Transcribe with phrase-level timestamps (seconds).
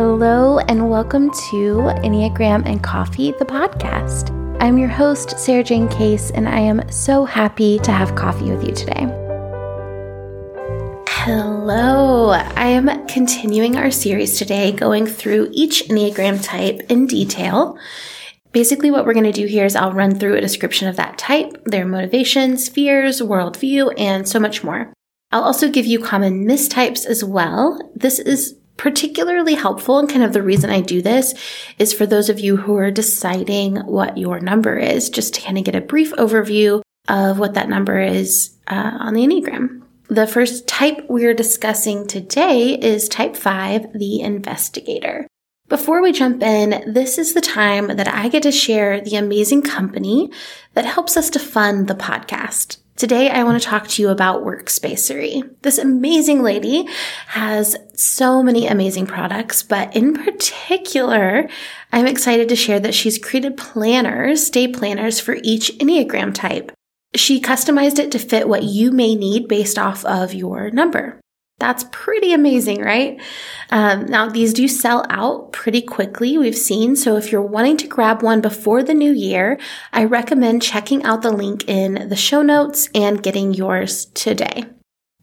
[0.00, 4.30] Hello, and welcome to Enneagram and Coffee, the podcast.
[4.62, 8.62] I'm your host, Sarah Jane Case, and I am so happy to have coffee with
[8.62, 9.08] you today.
[11.08, 17.76] Hello, I am continuing our series today, going through each Enneagram type in detail.
[18.52, 21.18] Basically, what we're going to do here is I'll run through a description of that
[21.18, 24.92] type, their motivations, fears, worldview, and so much more.
[25.32, 27.80] I'll also give you common mistypes as well.
[27.96, 31.34] This is particularly helpful and kind of the reason I do this
[31.78, 35.58] is for those of you who are deciding what your number is, just to kind
[35.58, 39.82] of get a brief overview of what that number is uh, on the Enneagram.
[40.08, 45.26] The first type we're discussing today is type five, the investigator.
[45.68, 49.60] Before we jump in, this is the time that I get to share the amazing
[49.60, 50.30] company
[50.72, 52.78] that helps us to fund the podcast.
[52.98, 55.48] Today, I want to talk to you about Workspacery.
[55.62, 56.84] This amazing lady
[57.28, 61.48] has so many amazing products, but in particular,
[61.92, 66.72] I'm excited to share that she's created planners, day planners for each Enneagram type.
[67.14, 71.20] She customized it to fit what you may need based off of your number.
[71.58, 73.20] That's pretty amazing, right?
[73.70, 76.94] Um, now, these do sell out pretty quickly, we've seen.
[76.94, 79.58] So, if you're wanting to grab one before the new year,
[79.92, 84.64] I recommend checking out the link in the show notes and getting yours today.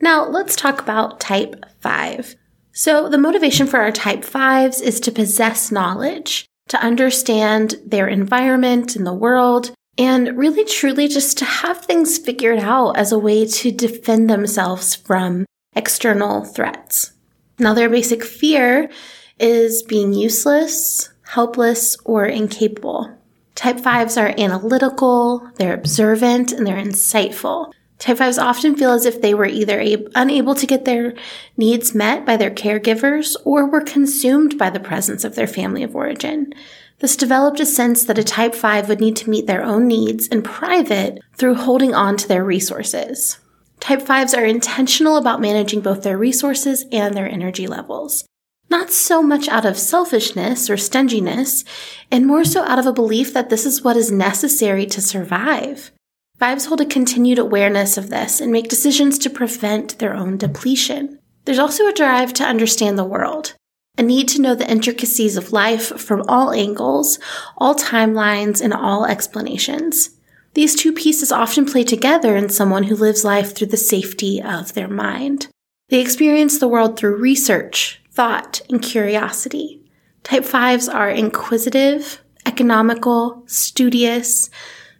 [0.00, 2.34] Now, let's talk about type 5.
[2.72, 8.96] So, the motivation for our type 5s is to possess knowledge, to understand their environment
[8.96, 13.46] and the world, and really truly just to have things figured out as a way
[13.46, 17.12] to defend themselves from external threats.
[17.58, 18.90] Now, their basic fear
[19.38, 23.16] is being useless, helpless, or incapable.
[23.54, 27.72] Type 5s are analytical, they're observant, and they're insightful.
[27.98, 31.14] Type 5s often feel as if they were either ab- unable to get their
[31.56, 35.94] needs met by their caregivers or were consumed by the presence of their family of
[35.94, 36.52] origin.
[36.98, 40.26] This developed a sense that a type 5 would need to meet their own needs
[40.26, 43.38] in private through holding on to their resources.
[43.84, 48.24] Type 5s are intentional about managing both their resources and their energy levels.
[48.70, 51.66] Not so much out of selfishness or stinginess,
[52.10, 55.92] and more so out of a belief that this is what is necessary to survive.
[56.38, 61.18] Fives hold a continued awareness of this and make decisions to prevent their own depletion.
[61.44, 63.52] There's also a drive to understand the world,
[63.98, 67.18] a need to know the intricacies of life from all angles,
[67.58, 70.13] all timelines, and all explanations.
[70.54, 74.72] These two pieces often play together in someone who lives life through the safety of
[74.74, 75.48] their mind.
[75.88, 79.82] They experience the world through research, thought, and curiosity.
[80.22, 84.48] Type 5s are inquisitive, economical, studious,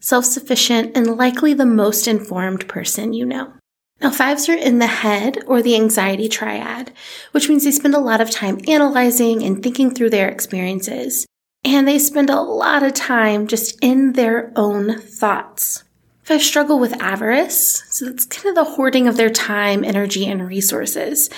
[0.00, 3.52] self-sufficient, and likely the most informed person you know.
[4.00, 6.92] Now, fives are in the head or the anxiety triad,
[7.30, 11.26] which means they spend a lot of time analyzing and thinking through their experiences
[11.64, 15.84] and they spend a lot of time just in their own thoughts.
[16.28, 20.46] I struggle with avarice, so that's kind of the hoarding of their time, energy, and
[20.46, 21.28] resources.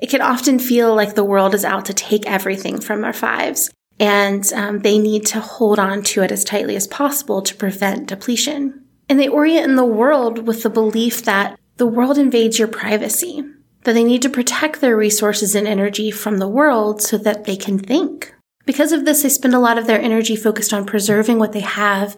[0.00, 3.70] It can often feel like the world is out to take everything from our fives,
[4.00, 8.08] and um, they need to hold on to it as tightly as possible to prevent
[8.08, 8.84] depletion.
[9.08, 13.44] And they orient in the world with the belief that the world invades your privacy,
[13.84, 17.56] that they need to protect their resources and energy from the world so that they
[17.56, 18.34] can think.
[18.64, 21.60] Because of this, they spend a lot of their energy focused on preserving what they
[21.60, 22.16] have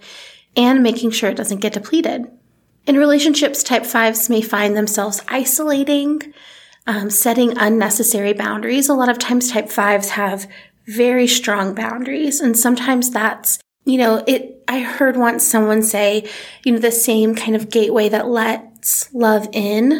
[0.56, 2.26] and making sure it doesn't get depleted.
[2.86, 6.34] In relationships, type fives may find themselves isolating,
[6.86, 8.88] um, setting unnecessary boundaries.
[8.88, 10.46] A lot of times, type fives have
[10.86, 14.62] very strong boundaries, and sometimes that's you know it.
[14.68, 16.28] I heard once someone say,
[16.64, 19.92] you know, the same kind of gateway that lets love in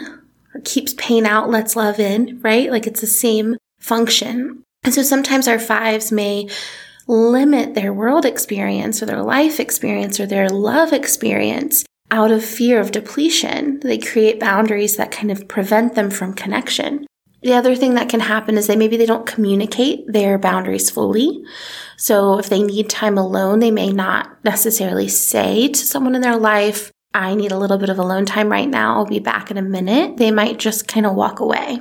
[0.55, 2.71] or keeps pain out, lets love in, right?
[2.71, 4.64] Like it's the same function.
[4.85, 6.49] And so sometimes our fives may
[7.07, 12.81] limit their world experience or their life experience or their love experience out of fear
[12.81, 13.81] of depletion.
[13.81, 17.07] They create boundaries that kind of prevent them from connection.
[17.43, 21.43] The other thing that can happen is that maybe they don't communicate their boundaries fully.
[21.99, 26.39] So if they need time alone, they may not necessarily say to someone in their
[26.39, 28.97] life, I need a little bit of alone time right now.
[28.97, 30.17] I'll be back in a minute.
[30.17, 31.81] They might just kind of walk away.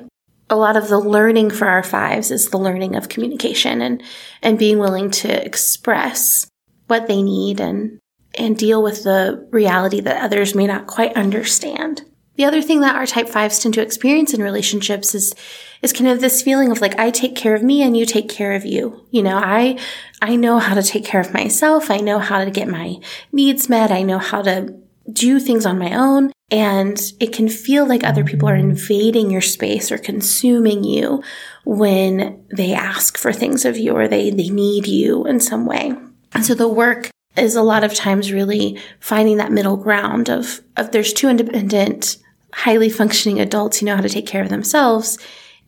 [0.53, 4.03] A lot of the learning for our fives is the learning of communication and,
[4.43, 6.45] and being willing to express
[6.85, 7.97] what they need and,
[8.37, 12.03] and deal with the reality that others may not quite understand.
[12.35, 15.33] The other thing that our type fives tend to experience in relationships is,
[15.81, 18.29] is kind of this feeling of like, I take care of me and you take
[18.29, 19.07] care of you.
[19.09, 19.79] You know, I,
[20.21, 21.89] I know how to take care of myself.
[21.89, 22.99] I know how to get my
[23.31, 23.91] needs met.
[23.91, 26.31] I know how to do things on my own.
[26.51, 31.23] And it can feel like other people are invading your space or consuming you
[31.65, 35.93] when they ask for things of you or they, they need you in some way.
[36.33, 40.61] And so the work is a lot of times really finding that middle ground of,
[40.77, 42.17] of there's two independent
[42.53, 45.17] highly functioning adults who know how to take care of themselves.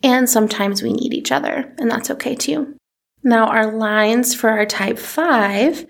[0.03, 2.75] And sometimes we need each other, and that's okay too.
[3.23, 5.87] Now, our lines for our type five,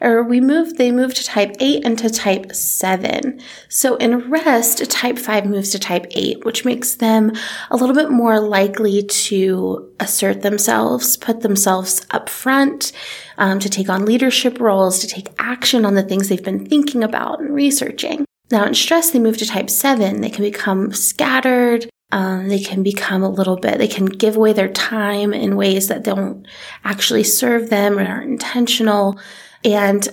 [0.00, 3.40] or we move, they move to type eight and to type seven.
[3.68, 7.32] So in rest, type five moves to type eight, which makes them
[7.70, 12.92] a little bit more likely to assert themselves, put themselves up front,
[13.38, 17.02] um, to take on leadership roles, to take action on the things they've been thinking
[17.02, 18.24] about and researching.
[18.50, 20.20] Now, in stress, they move to type seven.
[20.20, 21.88] They can become scattered.
[22.12, 25.88] Um, they can become a little bit, they can give away their time in ways
[25.88, 26.46] that don't
[26.84, 29.18] actually serve them or aren't intentional.
[29.66, 30.08] And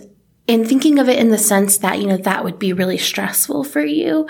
[0.48, 3.64] in thinking of it in the sense that, you know, that would be really stressful
[3.64, 4.28] for you,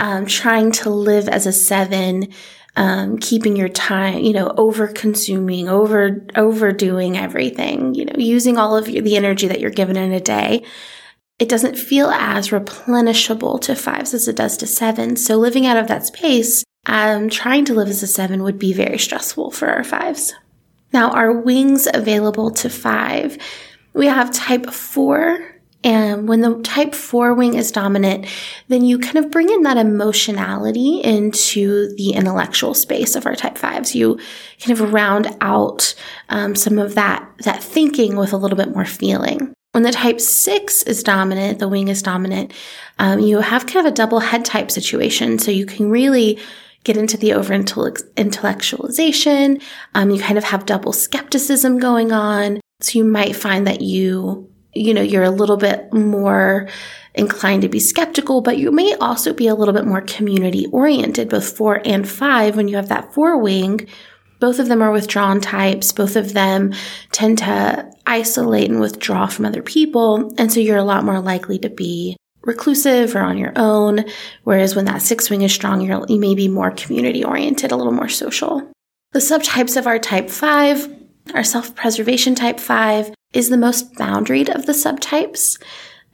[0.00, 2.28] um, trying to live as a seven,
[2.76, 8.76] um, keeping your time, you know, over consuming, over, overdoing everything, you know, using all
[8.76, 10.64] of the energy that you're given in a day
[11.38, 15.24] it doesn't feel as replenishable to fives as it does to sevens.
[15.24, 18.72] So living out of that space, um, trying to live as a seven would be
[18.72, 20.32] very stressful for our fives.
[20.92, 23.36] Now, our wings available to five,
[23.94, 25.50] we have type four.
[25.82, 28.26] And when the type four wing is dominant,
[28.68, 33.58] then you kind of bring in that emotionality into the intellectual space of our type
[33.58, 33.94] fives.
[33.94, 34.18] You
[34.60, 35.94] kind of round out
[36.30, 39.52] um, some of that that thinking with a little bit more feeling.
[39.72, 42.54] When the type six is dominant, the wing is dominant,
[42.98, 45.38] um, you have kind of a double head type situation.
[45.38, 46.38] So you can really
[46.84, 49.60] get into the over intellectualization.
[49.94, 52.60] Um, you kind of have double skepticism going on.
[52.80, 56.68] So you might find that you, you know, you're a little bit more
[57.14, 61.28] inclined to be skeptical, but you may also be a little bit more community oriented,
[61.28, 63.88] both four and five when you have that four wing
[64.44, 65.92] both of them are withdrawn types.
[65.92, 66.74] Both of them
[67.12, 70.34] tend to isolate and withdraw from other people.
[70.36, 74.04] And so you're a lot more likely to be reclusive or on your own.
[74.42, 77.92] Whereas when that six wing is strong, you may be more community oriented, a little
[77.92, 78.70] more social.
[79.12, 80.94] The subtypes of our type five,
[81.32, 85.60] our self preservation type five is the most boundaried of the subtypes.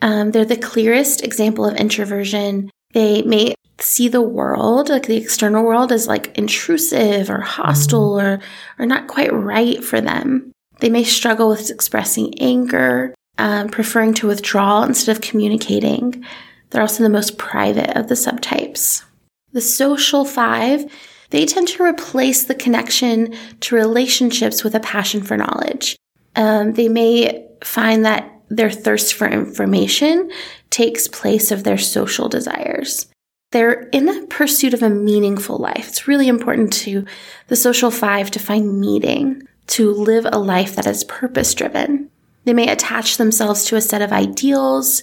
[0.02, 2.70] Um, they're the clearest example of introversion.
[2.92, 8.40] They may see the world, like the external world, as like intrusive or hostile or,
[8.78, 10.52] or not quite right for them.
[10.80, 16.24] They may struggle with expressing anger, um, preferring to withdraw instead of communicating.
[16.70, 19.04] They're also the most private of the subtypes.
[19.52, 20.90] The social five,
[21.30, 25.96] they tend to replace the connection to relationships with a passion for knowledge.
[26.36, 30.30] Um, they may find that their thirst for information
[30.70, 33.06] takes place of their social desires.
[33.52, 35.88] They're in the pursuit of a meaningful life.
[35.88, 37.04] It's really important to
[37.48, 42.10] the social five to find meaning, to live a life that is purpose driven.
[42.44, 45.02] They may attach themselves to a set of ideals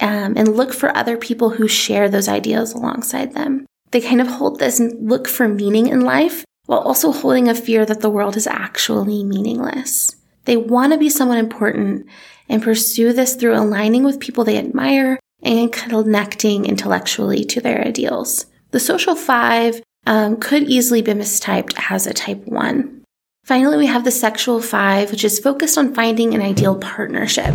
[0.00, 3.66] um, and look for other people who share those ideals alongside them.
[3.90, 7.84] They kind of hold this look for meaning in life while also holding a fear
[7.84, 10.14] that the world is actually meaningless.
[10.44, 12.06] They want to be someone important
[12.48, 18.46] and pursue this through aligning with people they admire and connecting intellectually to their ideals.
[18.70, 23.02] The social five um, could easily be mistyped as a type one.
[23.44, 27.54] Finally, we have the sexual five, which is focused on finding an ideal partnership.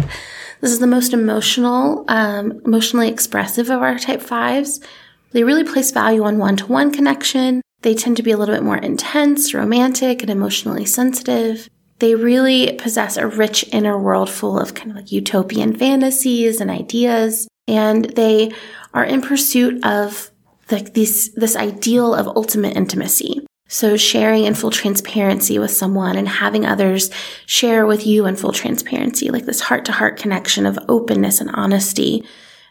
[0.61, 4.79] This is the most emotional, um, emotionally expressive of our type fives.
[5.35, 7.61] They really place value on one to one connection.
[7.81, 11.69] They tend to be a little bit more intense, romantic, and emotionally sensitive.
[11.99, 16.71] They really possess a rich inner world full of kind of like utopian fantasies and
[16.71, 18.53] ideas and they
[18.93, 20.31] are in pursuit of
[20.71, 23.45] like this this ideal of ultimate intimacy.
[23.67, 27.09] So sharing in full transparency with someone and having others
[27.45, 31.49] share with you in full transparency, like this heart to heart connection of openness and
[31.53, 32.23] honesty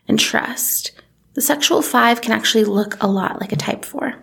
[0.08, 0.92] and trust.
[1.34, 4.14] The sexual five can actually look a lot like a type four.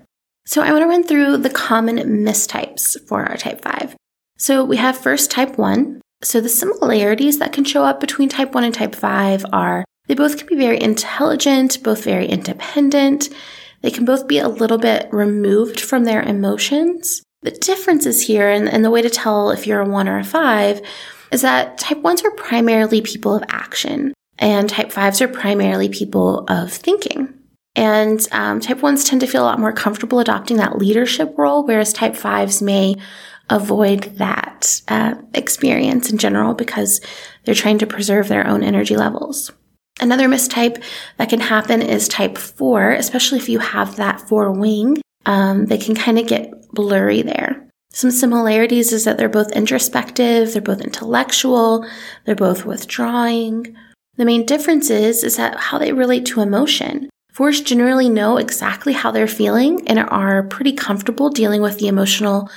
[0.46, 3.96] So I want to run through the common mistypes for our type five.
[4.38, 6.02] So we have first type one.
[6.24, 10.16] So the similarities that can show up between type one and type five are They
[10.16, 13.30] both can be very intelligent, both very independent.
[13.82, 17.22] They can both be a little bit removed from their emotions.
[17.44, 20.24] The differences here, and, and the way to tell if you're a one or a
[20.24, 20.82] five,
[21.32, 26.46] is that type ones are primarily people of action, and type fives are primarily people
[26.50, 27.34] of thinking.
[27.76, 31.66] And um, type ones tend to feel a lot more comfortable adopting that leadership role,
[31.66, 32.96] whereas type fives may
[33.50, 37.00] avoid that uh, experience in general because
[37.46, 39.52] they're trying to preserve their own energy levels.
[40.02, 40.84] Another mistype
[41.18, 45.02] that can happen is type 4, especially if you have that 4 wing.
[45.26, 47.68] Um, they can kind of get blurry there.
[47.94, 51.86] Some similarities is that they're both introspective, they're both intellectual,
[52.26, 53.76] they're both withdrawing.
[54.22, 57.10] The main difference is, is that how they relate to emotion.
[57.34, 62.48] Fours generally know exactly how they're feeling and are pretty comfortable dealing with the emotional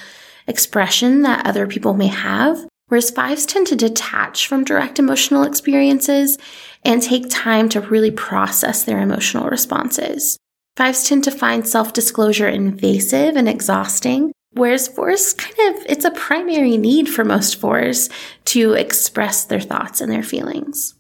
[0.47, 6.37] expression that other people may have, whereas fives tend to detach from direct emotional experiences
[6.85, 10.37] and take time to really process their emotional responses.
[10.77, 16.11] Fives tend to find self disclosure invasive and exhausting, whereas fours kind of, it's a
[16.11, 18.11] primary need for most fours
[18.45, 20.95] to express their thoughts and their feelings.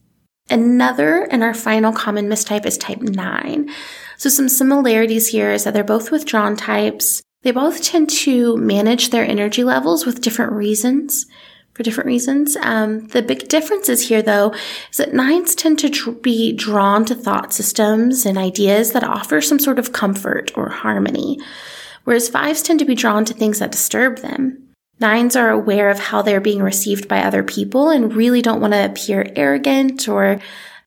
[0.50, 3.70] Another and our final common mistype is type 9.
[4.18, 7.22] So some similarities here is that they're both withdrawn types.
[7.42, 11.26] They both tend to manage their energy levels with different reasons,
[11.72, 12.56] for different reasons.
[12.56, 14.54] Um, the big differences here, though,
[14.90, 19.40] is that nines tend to tr- be drawn to thought systems and ideas that offer
[19.40, 21.38] some sort of comfort or harmony,
[22.04, 24.73] whereas fives tend to be drawn to things that disturb them.
[25.00, 28.72] Nines are aware of how they're being received by other people and really don't want
[28.72, 30.40] to appear arrogant or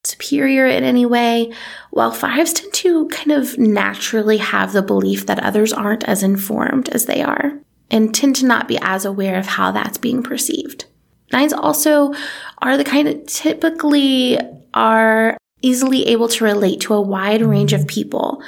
[0.04, 1.52] superior in any way,
[1.92, 6.90] while fives tend to kind of naturally have the belief that others aren't as informed
[6.90, 7.60] as they are
[7.92, 10.86] and tend to not be as aware of how that's being perceived.
[11.32, 12.14] Nines also
[12.60, 14.40] are the kind of typically
[14.74, 18.42] are easily able to relate to a wide range of people.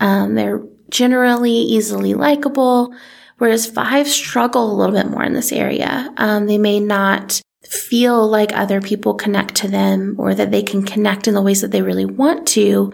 [0.00, 2.94] Um, they're generally easily likable
[3.38, 6.12] whereas five struggle a little bit more in this area.
[6.16, 10.82] Um, they may not feel like other people connect to them or that they can
[10.84, 12.92] connect in the ways that they really want to.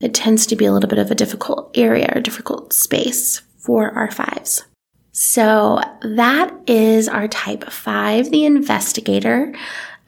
[0.00, 3.90] It tends to be a little bit of a difficult area or difficult space for
[3.92, 4.64] our fives.
[5.12, 9.54] So that is our type five, the investigator.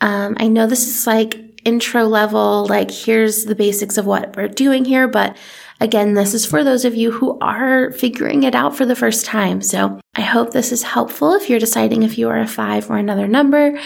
[0.01, 4.49] Um, I know this is like intro level, like here's the basics of what we're
[4.49, 5.37] doing here, but
[5.81, 9.25] Again, this is for those of you who are figuring it out for the first
[9.25, 9.63] time.
[9.63, 12.97] So I hope this is helpful if you're deciding if you are a five or
[12.97, 13.79] another number.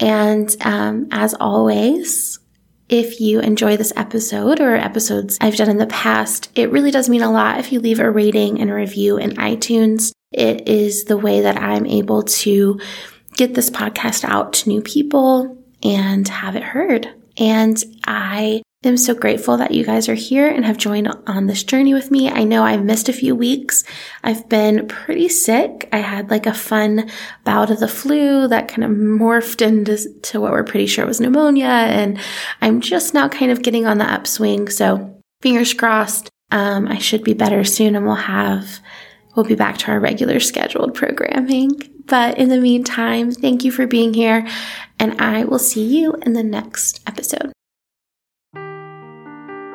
[0.00, 2.38] And um, as always,
[2.88, 7.08] if you enjoy this episode or episodes I've done in the past, it really does
[7.08, 10.12] mean a lot if you leave a rating and a review in iTunes.
[10.32, 12.80] It is the way that I'm able to
[13.36, 17.08] get this podcast out to new people and have it heard.
[17.36, 21.62] And I I'm so grateful that you guys are here and have joined on this
[21.62, 22.28] journey with me.
[22.28, 23.84] I know I've missed a few weeks.
[24.22, 25.88] I've been pretty sick.
[25.92, 27.10] I had like a fun
[27.44, 31.20] bout of the flu that kind of morphed into to what we're pretty sure was
[31.20, 31.66] pneumonia.
[31.66, 32.18] And
[32.60, 34.68] I'm just now kind of getting on the upswing.
[34.68, 36.30] So fingers crossed.
[36.50, 38.80] Um, I should be better soon and we'll have,
[39.34, 41.70] we'll be back to our regular scheduled programming.
[42.06, 44.46] But in the meantime, thank you for being here
[44.98, 47.53] and I will see you in the next episode.